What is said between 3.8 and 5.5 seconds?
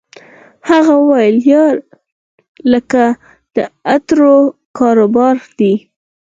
عطرو کاروبار